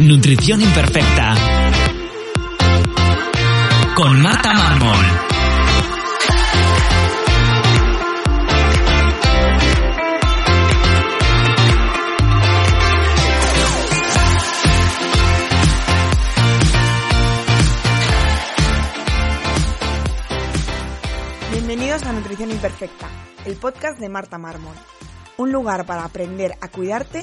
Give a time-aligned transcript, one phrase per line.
[0.00, 1.34] Nutrición Imperfecta.
[3.94, 4.96] Con Marta Mármol.
[21.52, 23.06] Bienvenidos a Nutrición Imperfecta,
[23.44, 24.76] el podcast de Marta Mármol.
[25.36, 27.22] Un lugar para aprender a cuidarte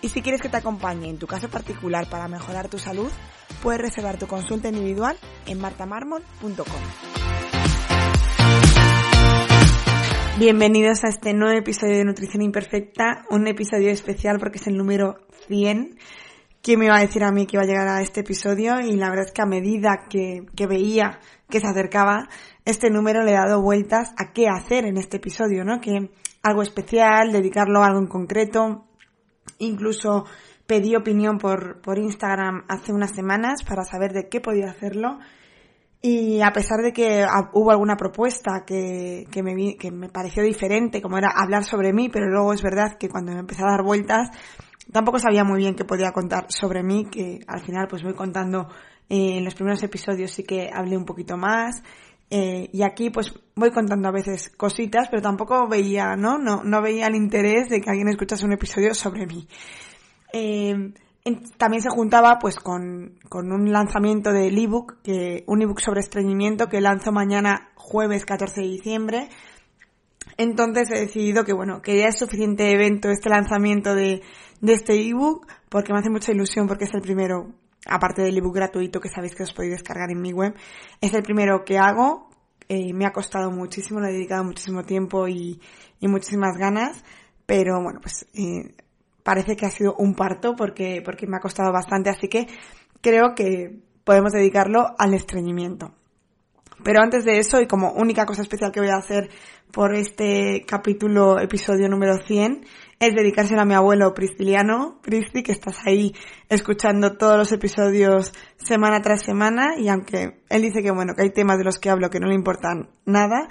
[0.00, 3.10] Y si quieres que te acompañe en tu caso particular para mejorar tu salud,
[3.62, 6.82] puedes reservar tu consulta individual en martamarmol.com.
[10.38, 15.16] Bienvenidos a este nuevo episodio de Nutrición Imperfecta, un episodio especial porque es el número
[15.48, 15.98] 100
[16.62, 18.92] quién me iba a decir a mí que iba a llegar a este episodio y
[18.96, 21.18] la verdad es que a medida que, que veía
[21.48, 22.28] que se acercaba
[22.64, 25.80] este número le he dado vueltas a qué hacer en este episodio, ¿no?
[25.80, 26.10] Que
[26.42, 28.87] algo especial, dedicarlo a algo en concreto,
[29.58, 30.24] incluso
[30.66, 35.18] pedí opinión por, por Instagram hace unas semanas para saber de qué podía hacerlo
[36.00, 41.02] y a pesar de que hubo alguna propuesta que, que, me, que me pareció diferente,
[41.02, 43.82] como era hablar sobre mí, pero luego es verdad que cuando me empecé a dar
[43.82, 44.30] vueltas
[44.92, 48.68] Tampoco sabía muy bien qué podía contar sobre mí, que al final pues voy contando
[49.10, 51.82] eh, en los primeros episodios sí que hablé un poquito más.
[52.30, 56.38] Eh, y aquí pues voy contando a veces cositas, pero tampoco veía, ¿no?
[56.38, 59.48] No, no veía el interés de que alguien escuchase un episodio sobre mí.
[60.32, 60.92] Eh,
[61.56, 66.68] también se juntaba pues con, con un lanzamiento del ebook, que, un ebook sobre estreñimiento
[66.68, 69.28] que lanzo mañana jueves 14 de diciembre.
[70.36, 74.22] Entonces he decidido que bueno, que ya es suficiente evento este lanzamiento de,
[74.60, 77.52] de este ebook porque me hace mucha ilusión porque es el primero,
[77.86, 80.54] aparte del ebook gratuito que sabéis que os podéis descargar en mi web,
[81.00, 82.28] es el primero que hago.
[82.68, 85.60] Eh, me ha costado muchísimo, le he dedicado muchísimo tiempo y,
[86.00, 87.02] y muchísimas ganas,
[87.46, 88.74] pero bueno, pues eh,
[89.22, 92.46] parece que ha sido un parto porque, porque me ha costado bastante, así que
[93.00, 95.94] creo que podemos dedicarlo al estreñimiento.
[96.82, 99.30] Pero antes de eso, y como única cosa especial que voy a hacer
[99.72, 102.64] por este capítulo, episodio número 100,
[103.00, 106.14] es dedicárselo a mi abuelo Prisciliano, Pristi, que estás ahí
[106.48, 111.30] escuchando todos los episodios semana tras semana, y aunque él dice que bueno, que hay
[111.30, 113.48] temas de los que hablo que no le importan nada,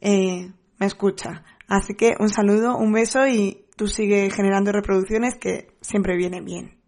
[0.00, 1.44] eh, me escucha.
[1.66, 6.78] Así que un saludo, un beso y tú sigue generando reproducciones que siempre viene bien.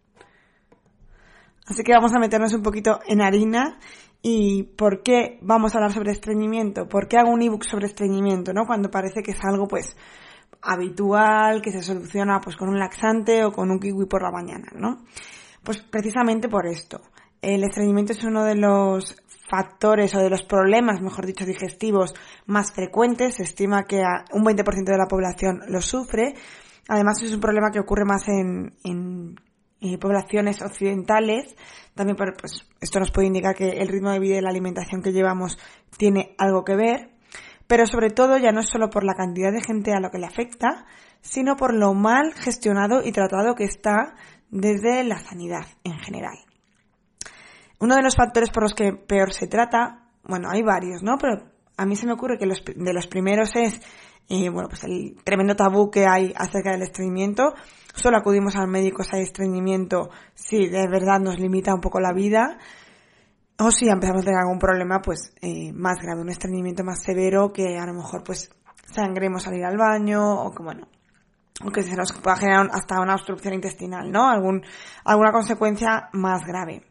[1.65, 3.79] Así que vamos a meternos un poquito en harina
[4.21, 8.53] y por qué vamos a hablar sobre estreñimiento, por qué hago un ebook sobre estreñimiento,
[8.53, 8.65] ¿no?
[8.65, 9.95] Cuando parece que es algo pues
[10.63, 14.71] habitual, que se soluciona pues con un laxante o con un kiwi por la mañana,
[14.75, 15.03] ¿no?
[15.63, 17.01] Pues precisamente por esto.
[17.41, 19.17] El estreñimiento es uno de los
[19.49, 22.13] factores o de los problemas, mejor dicho, digestivos
[22.45, 23.35] más frecuentes.
[23.35, 24.01] Se estima que
[24.31, 26.33] un 20% de la población lo sufre.
[26.87, 29.35] Además es un problema que ocurre más en, en,
[29.81, 31.55] en poblaciones occidentales.
[31.93, 35.11] También pues, esto nos puede indicar que el ritmo de vida y la alimentación que
[35.11, 35.59] llevamos
[35.97, 37.12] tiene algo que ver
[37.67, 40.19] pero sobre todo ya no es solo por la cantidad de gente a lo que
[40.19, 40.85] le afecta,
[41.21, 44.15] sino por lo mal gestionado y tratado que está
[44.49, 46.37] desde la sanidad en general.
[47.79, 51.17] Uno de los factores por los que peor se trata, bueno, hay varios, ¿no?
[51.17, 51.43] Pero
[51.77, 53.81] a mí se me ocurre que los, de los primeros es,
[54.29, 57.53] eh, bueno, pues el tremendo tabú que hay acerca del estreñimiento.
[57.93, 62.13] Solo acudimos al médico si hay estreñimiento si de verdad nos limita un poco la
[62.13, 62.57] vida
[63.59, 67.51] o si empezamos a tener algún problema pues eh, más grave, un estreñimiento más severo
[67.53, 68.49] que a lo mejor pues
[68.93, 70.87] sangremos al ir al baño o que bueno,
[71.63, 74.27] o que se nos pueda generar hasta una obstrucción intestinal, ¿no?
[74.27, 74.63] Algún,
[75.05, 76.83] alguna consecuencia más grave.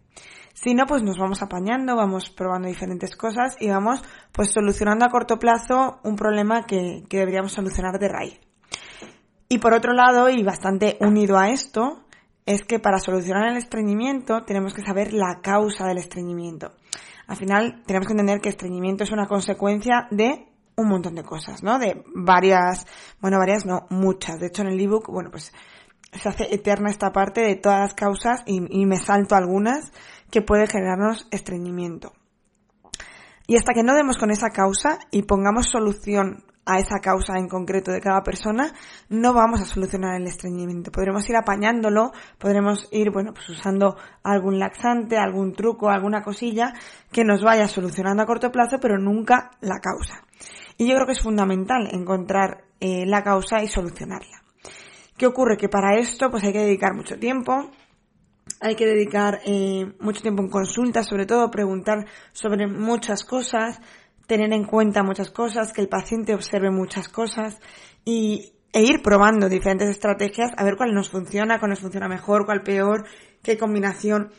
[0.55, 5.11] Si no, pues nos vamos apañando, vamos probando diferentes cosas y vamos pues solucionando a
[5.11, 8.41] corto plazo un problema que, que deberíamos solucionar de raíz.
[9.49, 12.02] Y por otro lado, y bastante unido a esto,
[12.47, 16.73] es que para solucionar el estreñimiento tenemos que saber la causa del estreñimiento.
[17.27, 21.63] Al final tenemos que entender que estreñimiento es una consecuencia de un montón de cosas,
[21.63, 21.79] ¿no?
[21.79, 22.87] De varias,
[23.21, 24.41] bueno, varias no, muchas.
[24.41, 25.53] De hecho en el ebook, bueno, pues
[26.13, 29.93] se hace eterna esta parte de todas las causas y, me salto algunas
[30.31, 32.13] que puede generarnos estreñimiento.
[33.47, 37.49] Y hasta que no demos con esa causa y pongamos solución a esa causa en
[37.49, 38.73] concreto de cada persona,
[39.09, 40.93] no vamos a solucionar el estreñimiento.
[40.93, 46.73] Podremos ir apañándolo, podremos ir, bueno, pues usando algún laxante, algún truco, alguna cosilla
[47.11, 50.25] que nos vaya solucionando a corto plazo, pero nunca la causa.
[50.79, 54.43] Y yo creo que es fundamental encontrar eh, la causa y solucionarla.
[55.17, 55.57] ¿Qué ocurre?
[55.57, 57.71] Que para esto pues hay que dedicar mucho tiempo,
[58.61, 63.81] hay que dedicar eh, mucho tiempo en consulta, sobre todo preguntar sobre muchas cosas,
[64.27, 67.59] tener en cuenta muchas cosas, que el paciente observe muchas cosas
[68.05, 72.47] y, e ir probando diferentes estrategias a ver cuál nos funciona, cuál nos funciona mejor,
[72.47, 73.07] cuál peor,
[73.43, 74.31] qué combinación.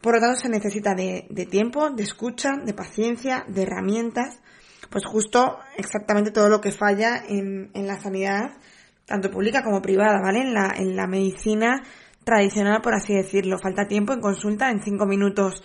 [0.00, 4.40] Por lo tanto, se necesita de, de tiempo, de escucha, de paciencia, de herramientas,
[4.90, 8.56] pues justo exactamente todo lo que falla en, en la sanidad,
[9.04, 10.40] tanto pública como privada, ¿vale?
[10.40, 11.82] En la, en la medicina
[12.24, 13.58] tradicional, por así decirlo.
[13.58, 15.62] Falta tiempo en consulta, en cinco minutos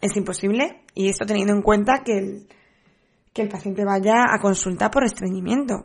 [0.00, 2.48] es imposible, y esto teniendo en cuenta que el,
[3.38, 5.84] que el paciente vaya a consulta por estreñimiento.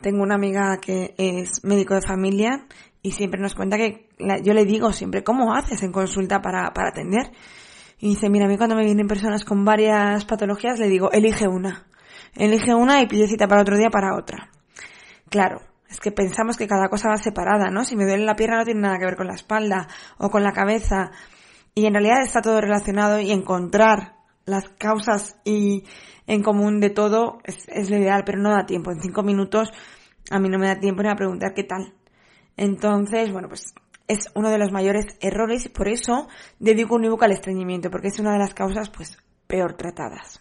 [0.00, 2.66] Tengo una amiga que es médico de familia
[3.02, 4.08] y siempre nos cuenta que
[4.42, 7.30] yo le digo siempre, ¿cómo haces en consulta para, para atender?
[7.98, 11.46] Y dice, mira, a mí cuando me vienen personas con varias patologías, le digo, elige
[11.46, 11.88] una.
[12.34, 14.50] Elige una y pide cita para otro día para otra.
[15.28, 15.60] Claro,
[15.90, 17.84] es que pensamos que cada cosa va separada, ¿no?
[17.84, 20.42] Si me duele la pierna no tiene nada que ver con la espalda o con
[20.42, 21.10] la cabeza.
[21.74, 24.15] Y en realidad está todo relacionado y encontrar
[24.46, 25.84] las causas y
[26.26, 28.90] en común de todo es, lo ideal, pero no da tiempo.
[28.90, 29.68] En cinco minutos
[30.30, 31.94] a mí no me da tiempo ni a preguntar qué tal.
[32.56, 33.74] Entonces, bueno, pues
[34.08, 36.28] es uno de los mayores errores y por eso
[36.58, 40.40] dedico un ebook al estreñimiento, porque es una de las causas pues peor tratadas.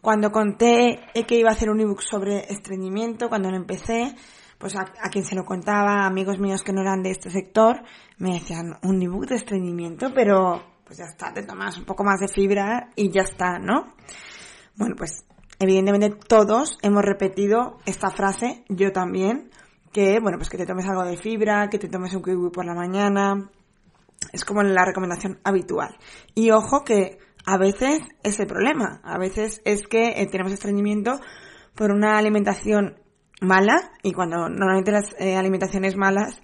[0.00, 4.14] Cuando conté que iba a hacer un ebook sobre estreñimiento, cuando lo empecé,
[4.58, 7.82] pues a, quien se lo contaba, amigos míos que no eran de este sector,
[8.18, 12.20] me decían, un ebook de estreñimiento, pero pues ya está, te tomas un poco más
[12.20, 13.94] de fibra y ya está, ¿no?
[14.76, 15.24] Bueno, pues
[15.58, 19.50] evidentemente todos hemos repetido esta frase, yo también,
[19.92, 22.64] que, bueno, pues que te tomes algo de fibra, que te tomes un kiwi por
[22.64, 23.50] la mañana.
[24.32, 25.96] Es como la recomendación habitual.
[26.34, 29.00] Y ojo que a veces es el problema.
[29.02, 31.20] A veces es que eh, tenemos estreñimiento
[31.74, 32.96] por una alimentación
[33.40, 36.40] mala y cuando normalmente las eh, alimentaciones malas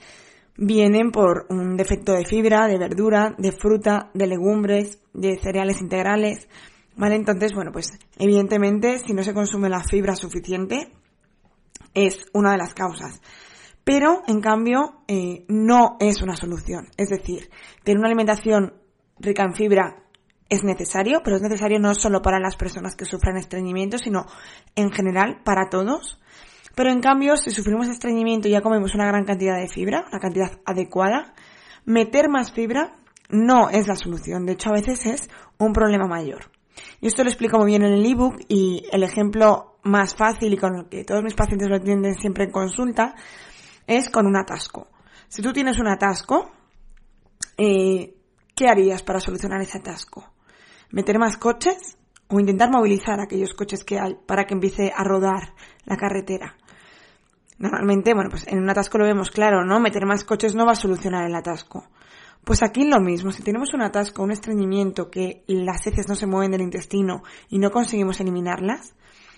[0.56, 6.48] vienen por un defecto de fibra, de verdura, de fruta, de legumbres, de cereales integrales.
[6.94, 7.14] ¿Vale?
[7.14, 7.88] Entonces, bueno, pues
[8.18, 10.92] evidentemente si no se consume la fibra suficiente,
[11.94, 13.20] es una de las causas.
[13.84, 16.88] Pero, en cambio, eh, no es una solución.
[16.96, 17.50] Es decir,
[17.82, 18.74] tener una alimentación
[19.18, 20.02] rica en fibra
[20.48, 24.26] es necesario, pero es necesario no solo para las personas que sufran estreñimiento, sino
[24.76, 26.20] en general para todos.
[26.74, 30.20] Pero en cambio, si sufrimos estreñimiento y ya comemos una gran cantidad de fibra, una
[30.20, 31.34] cantidad adecuada,
[31.84, 32.94] meter más fibra
[33.28, 34.46] no es la solución.
[34.46, 36.50] De hecho, a veces es un problema mayor.
[37.00, 40.56] Y esto lo explico muy bien en el ebook y el ejemplo más fácil y
[40.56, 43.14] con el que todos mis pacientes lo entienden siempre en consulta
[43.86, 44.88] es con un atasco.
[45.28, 46.50] Si tú tienes un atasco,
[47.56, 48.14] eh,
[48.54, 50.32] ¿qué harías para solucionar ese atasco?
[50.90, 51.96] ¿Meter más coches
[52.28, 55.54] o intentar movilizar aquellos coches que hay para que empiece a rodar
[55.84, 56.56] la carretera?
[57.58, 59.80] Normalmente, bueno, pues en un atasco lo vemos claro, ¿no?
[59.80, 61.88] Meter más coches no va a solucionar el atasco.
[62.44, 66.26] Pues aquí lo mismo, si tenemos un atasco, un estreñimiento, que las heces no se
[66.26, 68.94] mueven del intestino y no conseguimos eliminarlas,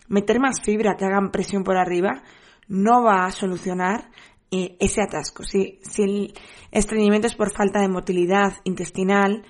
[0.08, 2.22] meter más fibra que hagan presión por arriba
[2.66, 4.10] no va a solucionar
[4.50, 5.42] eh, ese atasco.
[5.44, 6.34] Si, si, el
[6.70, 9.44] estreñimiento es por falta de motilidad intestinal,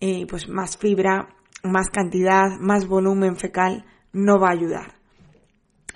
[0.00, 1.28] eh, pues más fibra,
[1.62, 4.94] más cantidad, más volumen fecal no va a ayudar.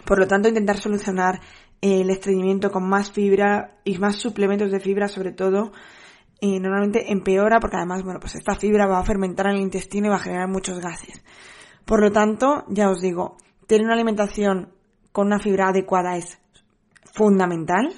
[0.04, 1.40] Por lo tanto, intentar solucionar
[1.80, 5.72] el estreñimiento con más fibra y más suplementos de fibra sobre todo
[6.42, 10.10] normalmente empeora porque además, bueno, pues esta fibra va a fermentar en el intestino y
[10.10, 11.22] va a generar muchos gases.
[11.84, 14.72] Por lo tanto, ya os digo, tener una alimentación
[15.12, 16.38] con una fibra adecuada es
[17.12, 17.92] fundamental,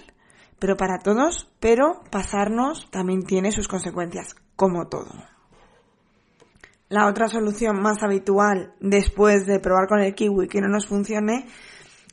[0.59, 5.11] pero para todos, pero pasarnos también tiene sus consecuencias, como todo.
[6.89, 11.47] La otra solución más habitual después de probar con el kiwi que no nos funcione,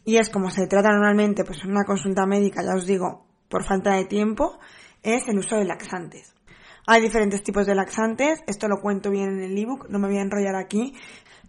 [0.10, 3.64] y es como se trata normalmente, pues en una consulta médica, ya os digo, por
[3.64, 4.58] falta de tiempo,
[5.04, 6.34] es el uso de laxantes.
[6.88, 10.18] Hay diferentes tipos de laxantes, esto lo cuento bien en el ebook, no me voy
[10.18, 10.96] a enrollar aquí,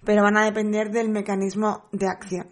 [0.05, 2.51] pero van a depender del mecanismo de acción.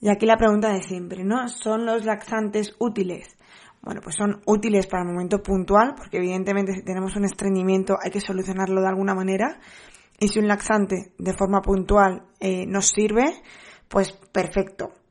[0.00, 1.48] Y aquí la pregunta de siempre, ¿no?
[1.48, 3.36] ¿Son los laxantes útiles?
[3.80, 8.10] Bueno, pues son útiles para el momento puntual, porque evidentemente si tenemos un estreñimiento hay
[8.10, 9.60] que solucionarlo de alguna manera.
[10.18, 13.40] Y si un laxante de forma puntual eh, nos sirve,
[13.88, 15.03] pues perfecto.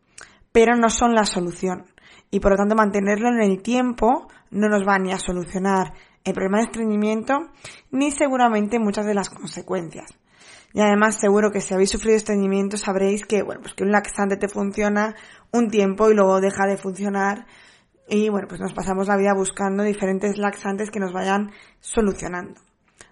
[0.54, 1.86] Pero no son la solución.
[2.32, 5.94] Y por lo tanto mantenerlo en el tiempo no nos va ni a solucionar
[6.24, 7.34] el problema de estreñimiento
[7.92, 10.18] ni seguramente muchas de las consecuencias.
[10.74, 14.38] Y además seguro que si habéis sufrido estreñimiento sabréis que, bueno, pues que un laxante
[14.38, 15.16] te funciona
[15.52, 17.46] un tiempo y luego deja de funcionar
[18.10, 22.60] y bueno, pues nos pasamos la vida buscando diferentes laxantes que nos vayan solucionando.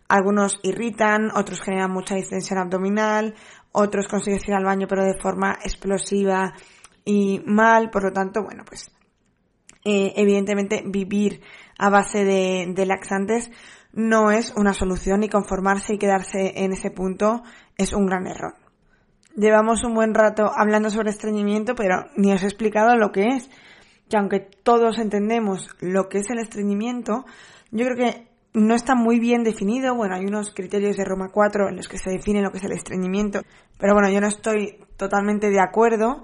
[0.07, 3.35] Algunos irritan, otros generan mucha distensión abdominal,
[3.71, 6.53] otros consigues ir al baño pero de forma explosiva
[7.05, 8.91] y mal, por lo tanto, bueno, pues
[9.83, 11.41] eh, evidentemente vivir
[11.77, 13.51] a base de, de laxantes
[13.93, 17.43] no es una solución y conformarse y quedarse en ese punto
[17.77, 18.55] es un gran error.
[19.35, 23.49] Llevamos un buen rato hablando sobre estreñimiento, pero ni os he explicado lo que es.
[24.09, 27.25] Que aunque todos entendemos lo que es el estreñimiento,
[27.71, 29.95] yo creo que no está muy bien definido.
[29.95, 32.65] Bueno, hay unos criterios de Roma 4 en los que se define lo que es
[32.65, 33.41] el estreñimiento,
[33.77, 36.21] pero bueno, yo no estoy totalmente de acuerdo.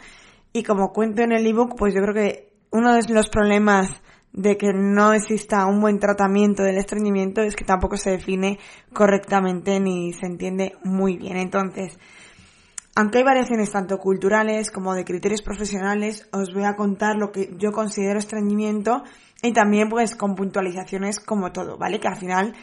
[0.53, 4.01] Y como cuento en el ebook, pues yo creo que uno de los problemas
[4.33, 8.59] de que no exista un buen tratamiento del estreñimiento es que tampoco se define
[8.93, 11.37] correctamente ni se entiende muy bien.
[11.37, 11.97] Entonces,
[12.95, 17.51] aunque hay variaciones tanto culturales como de criterios profesionales, os voy a contar lo que
[17.57, 19.03] yo considero estreñimiento
[19.41, 21.99] y también pues con puntualizaciones como todo, ¿vale?
[21.99, 22.53] Que al final,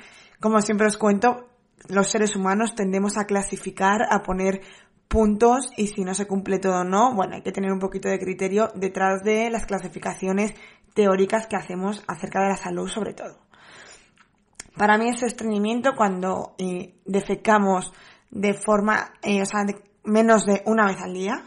[0.41, 1.49] como siempre os cuento,
[1.89, 4.61] los seres humanos tendemos a clasificar, a poner
[5.09, 8.09] puntos y si no se cumple todo o no, bueno, hay que tener un poquito
[8.09, 10.55] de criterio detrás de las clasificaciones
[10.95, 13.39] teóricas que hacemos acerca de la salud sobre todo.
[14.77, 17.93] Para mí es estreñimiento cuando eh, defecamos
[18.31, 19.65] de forma, eh, o sea,
[20.03, 21.45] menos de una vez al día,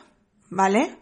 [0.49, 0.97] ¿vale?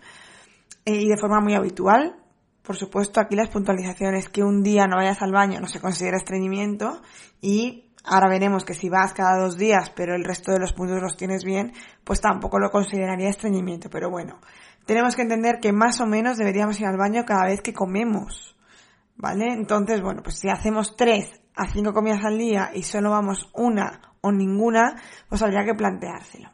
[0.85, 2.15] Eh, y de forma muy habitual.
[2.63, 6.17] Por supuesto, aquí las puntualizaciones que un día no vayas al baño no se considera
[6.17, 6.99] estreñimiento
[7.41, 11.01] y ahora veremos que si vas cada dos días pero el resto de los puntos
[11.01, 13.89] los tienes bien, pues tampoco lo consideraría estreñimiento.
[13.89, 14.39] Pero bueno,
[14.85, 18.55] tenemos que entender que más o menos deberíamos ir al baño cada vez que comemos,
[19.15, 19.51] ¿vale?
[19.51, 24.01] Entonces, bueno, pues si hacemos tres a cinco comidas al día y solo vamos una
[24.21, 24.95] o ninguna,
[25.29, 26.49] pues habría que planteárselo.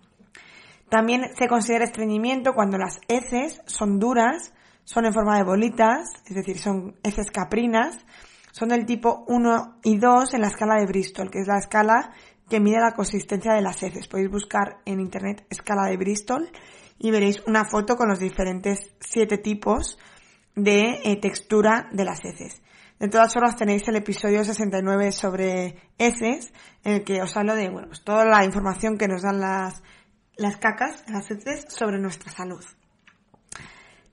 [0.89, 4.53] También se considera estreñimiento cuando las heces son duras,
[4.83, 7.97] son en forma de bolitas, es decir, son heces caprinas,
[8.51, 12.11] son del tipo 1 y 2 en la escala de Bristol, que es la escala
[12.49, 14.07] que mide la consistencia de las heces.
[14.07, 16.49] Podéis buscar en internet escala de Bristol
[16.99, 19.97] y veréis una foto con los diferentes siete tipos
[20.55, 22.61] de eh, textura de las heces.
[22.99, 26.53] De todas formas tenéis el episodio 69 sobre heces,
[26.83, 29.81] en el que os hablo de bueno, pues toda la información que nos dan las
[30.41, 32.63] las cacas, las heces, sobre nuestra salud.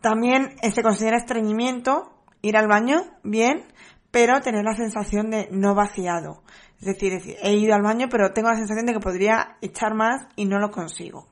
[0.00, 3.64] También eh, se considera estreñimiento ir al baño, bien,
[4.10, 6.42] pero tener la sensación de no vaciado.
[6.80, 7.12] Es decir,
[7.42, 10.58] he ido al baño, pero tengo la sensación de que podría echar más y no
[10.58, 11.28] lo consigo.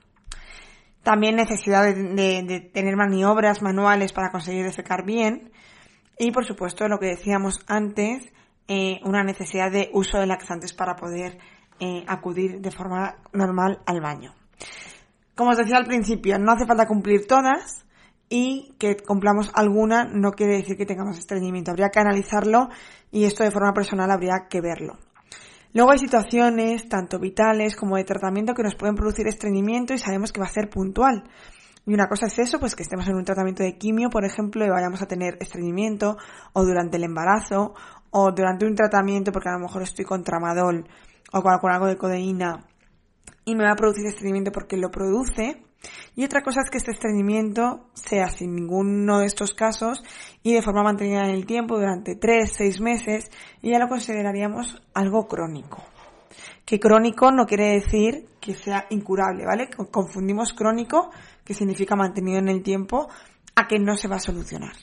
[1.03, 5.53] También necesidad de, tener maniobras manuales para conseguir defecar bien.
[6.19, 8.25] Y por supuesto, lo que decíamos antes,
[8.67, 11.39] eh, una necesidad de uso de laxantes para poder
[11.79, 14.35] eh, acudir de forma normal al baño.
[15.37, 17.86] Como os decía al principio, no hace falta cumplir todas
[18.29, 21.71] y que cumplamos alguna no quiere decir que tengamos estreñimiento.
[21.71, 22.69] Habría que analizarlo
[23.11, 24.99] y esto de forma personal habría que verlo.
[25.73, 30.33] Luego hay situaciones, tanto vitales como de tratamiento, que nos pueden producir estreñimiento y sabemos
[30.33, 31.25] que va a ser puntual.
[31.85, 34.65] Y una cosa es eso, pues que estemos en un tratamiento de quimio, por ejemplo,
[34.65, 36.17] y vayamos a tener estreñimiento,
[36.53, 37.75] o durante el embarazo,
[38.11, 40.89] o durante un tratamiento, porque a lo mejor estoy con tramadol
[41.33, 42.67] o con algo de codeína
[43.47, 45.63] y me va a producir estreñimiento porque lo produce.
[46.15, 50.03] Y otra cosa es que este estreñimiento sea sin ninguno de estos casos
[50.43, 53.31] y de forma mantenida en el tiempo durante 3, 6 meses
[53.63, 55.83] y ya lo consideraríamos algo crónico.
[56.65, 59.69] Que crónico no quiere decir que sea incurable, ¿vale?
[59.91, 61.11] Confundimos crónico,
[61.45, 63.09] que significa mantenido en el tiempo,
[63.55, 64.75] a que no se va a solucionar.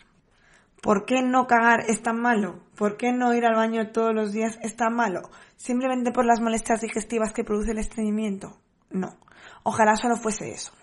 [0.81, 2.59] ¿Por qué no cagar es tan malo?
[2.75, 5.29] ¿Por qué no ir al baño todos los días es tan malo?
[5.63, 8.57] simplemente por las molestias digestivas que produce el estreñimiento.
[8.89, 9.15] No.
[9.63, 10.73] Ojalá solo fuese eso.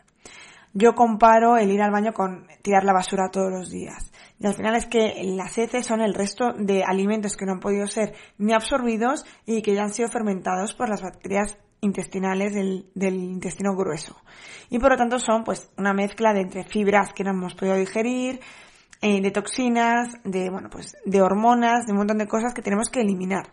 [0.73, 4.13] Yo comparo el ir al baño con tirar la basura todos los días.
[4.39, 7.61] Y al final es que las heces son el resto de alimentos que no han
[7.61, 13.15] podido ser ni absorbidos y que ya han sido fermentados por las bacterias intestinales del,
[13.15, 14.17] intestino grueso.
[14.69, 17.77] Y por lo tanto son pues una mezcla de entre fibras que no hemos podido
[17.77, 18.41] digerir,
[19.03, 22.91] eh, de toxinas, de bueno pues de hormonas, de un montón de cosas que tenemos
[22.91, 23.51] que eliminar.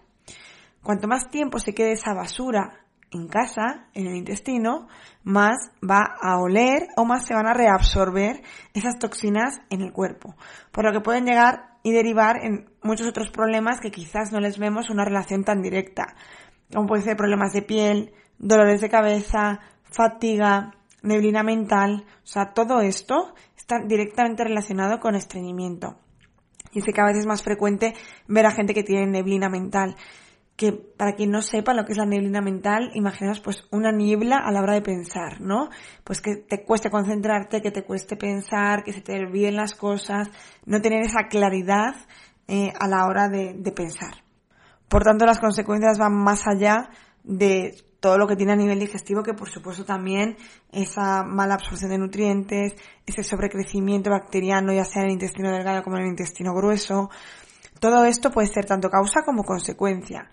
[0.83, 2.86] Cuanto más tiempo se quede esa basura
[3.17, 4.87] en casa, en el intestino,
[5.23, 8.41] más va a oler o más se van a reabsorber
[8.73, 10.35] esas toxinas en el cuerpo.
[10.71, 14.57] Por lo que pueden llegar y derivar en muchos otros problemas que quizás no les
[14.59, 16.15] vemos una relación tan directa.
[16.73, 22.05] Como pueden ser problemas de piel, dolores de cabeza, fatiga, neblina mental.
[22.23, 25.97] O sea, todo esto está directamente relacionado con estreñimiento.
[26.73, 27.93] Y sé que a veces es más frecuente
[28.27, 29.95] ver a gente que tiene neblina mental.
[30.57, 34.37] Que para quien no sepa lo que es la neblina mental, imaginaos pues una niebla
[34.37, 35.69] a la hora de pensar, ¿no?
[36.03, 40.29] Pues que te cueste concentrarte, que te cueste pensar, que se te olviden las cosas,
[40.65, 41.93] no tener esa claridad
[42.47, 44.23] eh, a la hora de, de pensar.
[44.89, 46.89] Por tanto, las consecuencias van más allá
[47.23, 50.37] de todo lo que tiene a nivel digestivo, que por supuesto también
[50.71, 52.73] esa mala absorción de nutrientes,
[53.05, 57.09] ese sobrecrecimiento bacteriano, ya sea en el intestino delgado como en el intestino grueso,
[57.79, 60.29] todo esto puede ser tanto causa como consecuencia.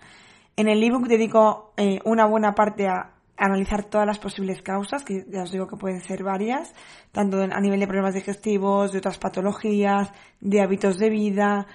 [0.55, 5.25] En el ebook dedico eh, una buena parte a analizar todas las posibles causas, que
[5.29, 6.73] ya os digo que pueden ser varias,
[7.11, 11.67] tanto a nivel de problemas digestivos, de otras patologías, de hábitos de vida,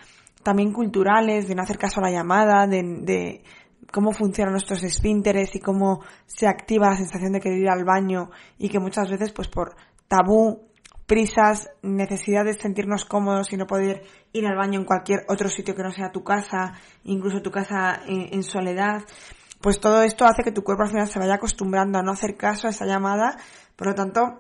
[0.43, 3.45] también culturales, de no hacer caso a la llamada, de, de
[3.93, 8.31] cómo funcionan nuestros esfínteres y cómo se activa la sensación de querer ir al baño
[8.59, 9.77] y que muchas veces pues por
[10.09, 10.70] tabú
[11.11, 15.75] prisas, necesidad de sentirnos cómodos y no poder ir al baño en cualquier otro sitio
[15.75, 19.03] que no sea tu casa, incluso tu casa en, soledad,
[19.61, 22.37] pues todo esto hace que tu cuerpo al final se vaya acostumbrando a no hacer
[22.37, 23.37] caso a esa llamada,
[23.75, 24.39] por lo tanto,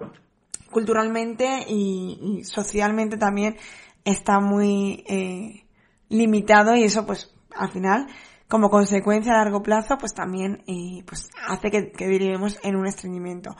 [0.70, 3.56] culturalmente y, socialmente también
[4.04, 5.66] está muy eh,
[6.08, 8.06] limitado y eso pues al final
[8.46, 13.56] como consecuencia a largo plazo pues también eh, pues hace que, que en un estreñimiento.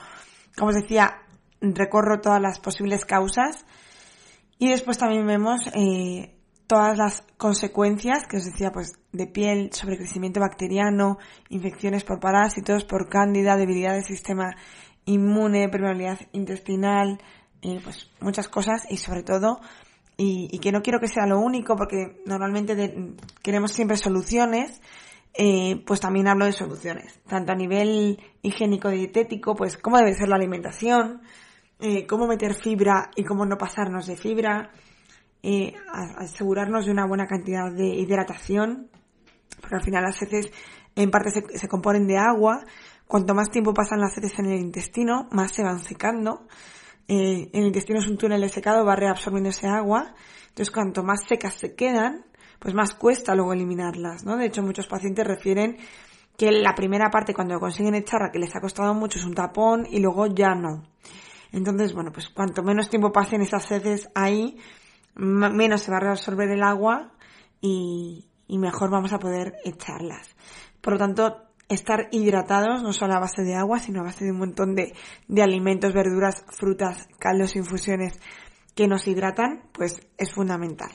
[0.57, 1.23] Como os decía,
[1.61, 3.65] recorro todas las posibles causas
[4.59, 6.35] y después también vemos eh,
[6.67, 13.09] todas las consecuencias que os decía pues de piel, sobrecrecimiento bacteriano, infecciones por parásitos, por
[13.09, 14.57] cándida, debilidad del sistema
[15.05, 17.21] inmune, permeabilidad intestinal,
[17.63, 19.61] eh, pues muchas cosas y sobre todo
[20.17, 24.81] y, que no quiero que sea lo único porque normalmente queremos siempre soluciones
[25.35, 30.29] eh, pues también hablo de soluciones, tanto a nivel higiénico dietético, pues cómo debe ser
[30.29, 31.23] la alimentación,
[31.81, 34.71] eh, cómo meter fibra y cómo no pasarnos de fibra,
[35.43, 35.75] eh,
[36.19, 38.91] asegurarnos de una buena cantidad de hidratación,
[39.61, 40.53] porque al final las heces
[40.95, 42.65] en parte se, componen de agua,
[43.07, 46.47] cuanto más tiempo pasan las heces en el intestino, más se van secando,
[47.09, 50.15] eh, el intestino es un túnel de secado, va reabsorbiendo ese agua,
[50.49, 52.27] entonces cuanto más secas se quedan,
[52.59, 54.37] pues más cuesta luego eliminarlas, ¿no?
[54.37, 55.79] De hecho, muchos pacientes refieren
[56.37, 59.87] que la primera parte cuando consiguen echar, que les ha costado mucho, es un tapón
[59.91, 60.85] y luego ya no.
[61.53, 64.57] Entonces, bueno, pues cuanto menos tiempo pasen esas heces ahí,
[65.15, 67.13] menos se va a reabsorber el agua
[67.61, 70.35] y, mejor vamos a poder echarlas.
[70.81, 71.37] Por lo tanto,
[71.69, 74.93] estar hidratados no solo a base de agua, sino a base de un montón de,
[75.29, 78.21] de alimentos, verduras, frutas, caldos, infusiones
[78.75, 80.91] que nos hidratan, pues es fundamental.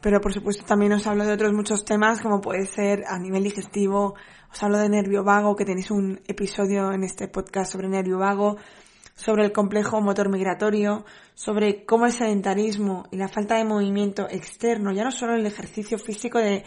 [0.00, 3.44] Pero por supuesto también os hablo de otros muchos temas como puede ser a nivel
[3.44, 4.14] digestivo,
[4.52, 8.56] os hablo de nervio vago, que tenéis un episodio en este podcast sobre nervio vago,
[9.22, 11.04] sobre el complejo motor migratorio,
[11.34, 15.96] sobre cómo el sedentarismo y la falta de movimiento externo, ya no solo el ejercicio
[15.98, 16.64] físico de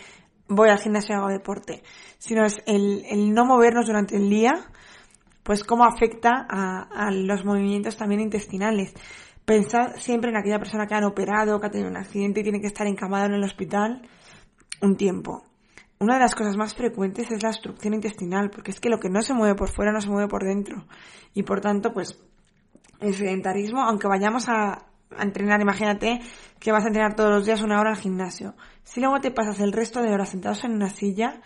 [0.47, 1.83] voy al gimnasio y hago deporte,
[2.17, 4.53] sino es el, no movernos durante el día,
[5.43, 8.93] pues cómo afecta a, los movimientos también intestinales.
[9.43, 12.61] Pensad siempre en aquella persona que han operado, que ha tenido un accidente y tiene
[12.61, 14.01] que estar encamado en el hospital
[14.81, 15.43] un tiempo.
[15.99, 19.09] Una de las cosas más frecuentes es la obstrucción intestinal, porque es que lo que
[19.09, 20.85] no se mueve por fuera no se mueve por dentro.
[21.33, 22.19] Y por tanto, pues
[23.07, 24.85] el sedentarismo, aunque vayamos a,
[25.19, 26.19] entrenar, imagínate
[26.59, 28.55] que vas a entrenar todos los días una hora al gimnasio.
[28.83, 31.41] Si luego te pasas el resto de horas sentados en una silla,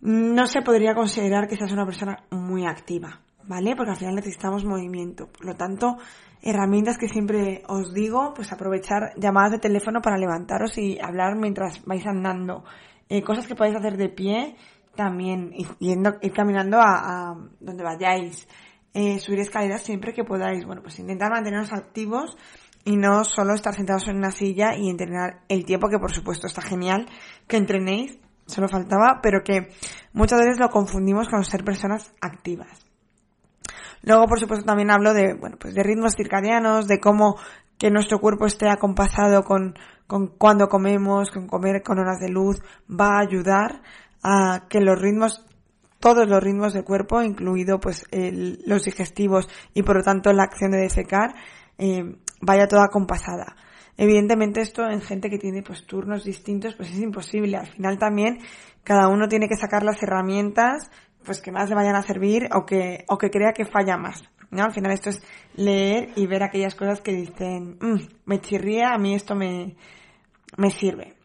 [0.00, 3.76] no se podría considerar que seas una persona muy activa, ¿vale?
[3.76, 5.28] Porque al final necesitamos movimiento.
[5.28, 5.98] Por lo tanto,
[6.42, 11.84] herramientas que siempre os digo, pues aprovechar llamadas de teléfono para levantaros y hablar mientras
[11.84, 12.64] vais andando.
[13.08, 14.56] Eh, cosas que podéis hacer de pie,
[14.94, 18.48] también yendo, ir caminando a donde vayáis
[18.94, 20.64] eh, subir escaleras siempre que podáis.
[20.64, 22.36] Bueno, pues intentar manteneros activos
[22.84, 26.46] y no solo estar sentados en una silla y entrenar el tiempo, que por supuesto
[26.46, 27.06] está genial
[27.46, 29.68] que entrenéis, solo faltaba, pero que
[30.12, 32.86] muchas veces lo confundimos con ser personas activas.
[34.02, 37.36] Luego, por supuesto, también hablo de, bueno, pues de ritmos circadianos, de cómo
[37.78, 39.74] que nuestro cuerpo esté acompasado con,
[40.06, 43.82] con cuando comemos, con comer con horas de luz, va a ayudar
[44.22, 45.46] a que los ritmos
[46.00, 50.72] todos los ritmos del cuerpo, incluido pues los digestivos y por lo tanto la acción
[50.72, 51.34] de defecar,
[51.78, 53.54] eh, vaya toda compasada.
[53.96, 57.58] Evidentemente esto en gente que tiene pues turnos distintos pues es imposible.
[57.58, 58.38] Al final también
[58.82, 60.90] cada uno tiene que sacar las herramientas
[61.22, 64.22] pues que más le vayan a servir o que, o que crea que falla más.
[64.50, 64.64] ¿no?
[64.64, 65.22] Al final esto es
[65.54, 69.76] leer y ver aquellas cosas que dicen, mm, me chirría, a mí esto me,
[70.56, 71.19] me sirve.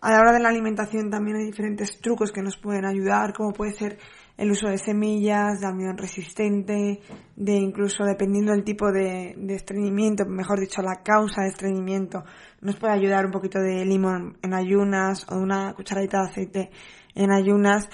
[0.00, 3.52] A la hora de la alimentación también hay diferentes trucos que nos pueden ayudar, como
[3.52, 3.98] puede ser
[4.36, 7.00] el uso de semillas, de almidón resistente,
[7.34, 12.24] de incluso dependiendo del tipo de, de estreñimiento, mejor dicho, la causa de estreñimiento,
[12.60, 16.70] nos puede ayudar un poquito de limón en ayunas o una cucharadita de aceite
[17.14, 17.88] en ayunas.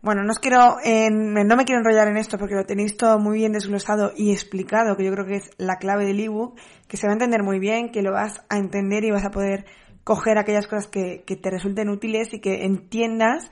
[0.00, 3.38] Bueno, no os quiero, no me quiero enrollar en esto porque lo tenéis todo muy
[3.38, 7.06] bien desglosado y explicado, que yo creo que es la clave del ebook, que se
[7.06, 9.64] va a entender muy bien, que lo vas a entender y vas a poder
[10.04, 13.50] coger aquellas cosas que, te resulten útiles y que entiendas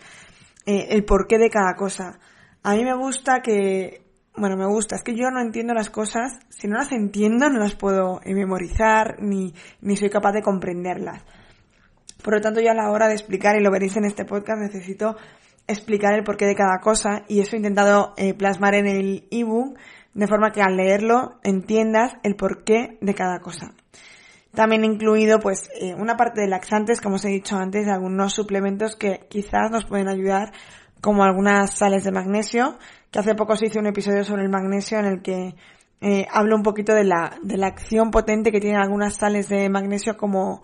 [0.67, 2.21] eh, el porqué de cada cosa.
[2.63, 4.03] A mí me gusta que,
[4.37, 7.59] bueno, me gusta, es que yo no entiendo las cosas, si no las entiendo no
[7.59, 11.25] las puedo memorizar ni, ni soy capaz de comprenderlas.
[12.23, 14.61] Por lo tanto, yo a la hora de explicar, y lo veréis en este podcast,
[14.61, 15.17] necesito
[15.67, 19.79] explicar el porqué de cada cosa y eso he intentado eh, plasmar en el ebook
[20.15, 23.75] de forma que al leerlo entiendas el porqué de cada cosa.
[24.55, 28.35] También incluido pues eh, una parte de laxantes, como os he dicho antes, de algunos
[28.35, 30.53] suplementos que quizás nos pueden ayudar,
[31.01, 32.79] como algunas sales de magnesio,
[33.11, 35.55] que hace poco se hizo un episodio sobre el magnesio en el que
[36.01, 39.69] eh, hablo un poquito de la, de la acción potente que tienen algunas sales de
[39.69, 40.63] magnesio como,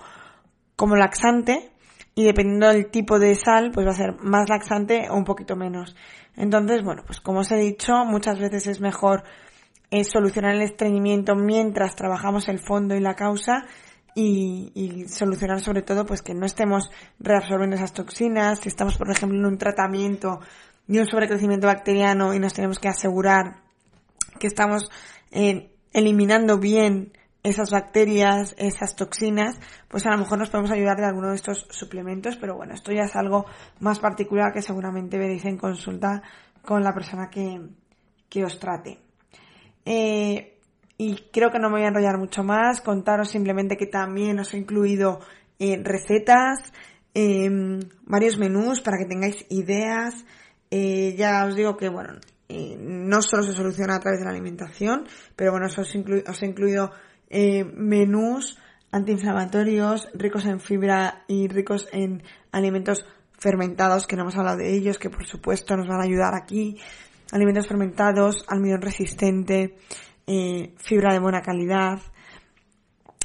[0.77, 1.71] como laxante
[2.15, 5.57] y dependiendo del tipo de sal, pues va a ser más laxante o un poquito
[5.57, 5.97] menos.
[6.37, 9.23] Entonces, bueno, pues como os he dicho, muchas veces es mejor
[9.91, 13.65] eh, solucionar el estreñimiento mientras trabajamos el fondo y la causa
[14.15, 19.11] y, y, solucionar sobre todo pues que no estemos reabsorbiendo esas toxinas, si estamos por
[19.11, 20.41] ejemplo en un tratamiento
[20.87, 23.63] de un sobrecrecimiento bacteriano y nos tenemos que asegurar
[24.39, 24.91] que estamos
[25.31, 31.07] eh, eliminando bien esas bacterias, esas toxinas, pues a lo mejor nos podemos ayudar de
[31.07, 33.47] alguno de estos suplementos, pero bueno, esto ya es algo
[33.81, 36.23] más particular que seguramente veréis en consulta
[36.63, 37.61] con la persona que,
[38.29, 39.08] que os trate.
[39.91, 40.59] Eh,
[40.99, 44.53] y creo que no me voy a enrollar mucho más, contaros simplemente que también os
[44.53, 45.21] he incluido
[45.59, 46.59] eh, recetas,
[47.15, 50.27] em, varios menús para que tengáis ideas.
[50.71, 52.21] Eh, ya os digo que, bueno,
[52.51, 56.91] no solo se soluciona a través de la alimentación, pero bueno, os, os he incluido
[57.75, 58.59] menús
[58.91, 62.23] antiinflamatorios ricos en fibra y ricos en
[62.53, 63.07] alimentos
[63.39, 66.79] fermentados, que no hemos hablado de ellos, que por supuesto nos van a ayudar aquí.
[67.31, 69.77] Alimentos fermentados, almidón resistente,
[70.27, 72.01] eh, fibra de buena calidad,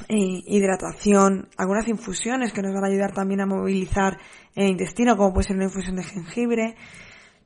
[0.08, 4.18] eh, hidratación, algunas infusiones que nos van a ayudar también a movilizar
[4.54, 6.76] el intestino, como puede ser una infusión de jengibre.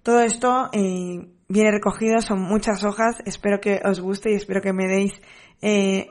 [0.03, 4.73] Todo esto eh, viene recogido, son muchas hojas, espero que os guste y espero que
[4.73, 5.21] me deis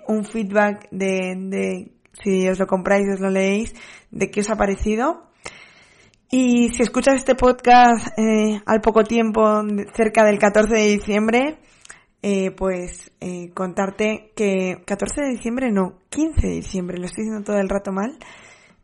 [0.08, 3.74] un feedback de, de, si os lo compráis, os lo leéis,
[4.12, 5.27] de qué os ha parecido.
[6.30, 9.62] Y si escuchas este podcast eh, al poco tiempo,
[9.94, 11.60] cerca del 14 de diciembre,
[12.22, 17.46] eh, pues eh, contarte que 14 de diciembre no, 15 de diciembre, lo estoy diciendo
[17.46, 18.18] todo el rato mal.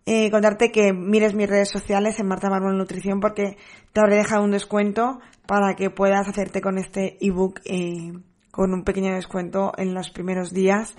[0.06, 3.58] Eh, contarte que mires mis redes sociales en Marta Mármol Nutrición porque
[3.94, 8.12] te habré dejado un descuento para que puedas hacerte con este ebook eh,
[8.52, 10.94] con un pequeño descuento en los primeros días.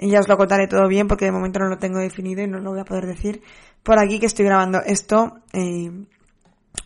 [0.00, 2.58] Ya os lo contaré todo bien porque de momento no lo tengo definido y no
[2.58, 3.42] lo voy a poder decir
[3.82, 5.90] por aquí que estoy grabando esto eh,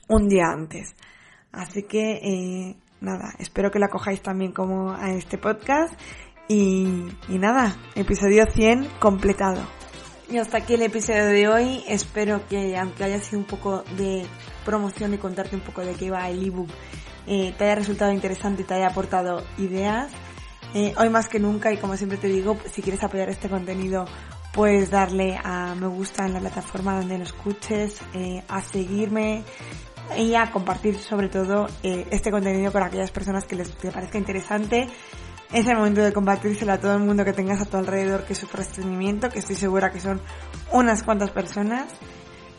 [0.08, 0.94] un día antes.
[1.52, 5.94] Así que eh, nada, espero que la cojáis también como a este podcast
[6.48, 9.62] y, y nada, episodio 100 completado.
[10.28, 11.84] Y hasta aquí el episodio de hoy.
[11.86, 14.24] Espero que aunque haya sido un poco de
[14.64, 16.70] promoción y contarte un poco de qué va el ebook
[17.26, 20.12] eh, te haya resultado interesante y te haya aportado ideas.
[20.74, 24.06] Eh, hoy más que nunca y como siempre te digo, si quieres apoyar este contenido
[24.52, 29.44] puedes darle a me gusta en la plataforma donde lo escuches, eh, a seguirme
[30.18, 34.88] y a compartir sobre todo este contenido con aquellas personas que les parezca interesante.
[35.52, 38.34] Es el momento de compartírselo a todo el mundo que tengas a tu alrededor que
[38.34, 40.20] sufre estreñimiento, que estoy segura que son
[40.72, 41.86] unas cuantas personas.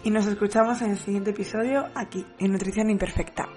[0.03, 3.49] Y nos escuchamos en el siguiente episodio aquí, en Nutrición Imperfecta.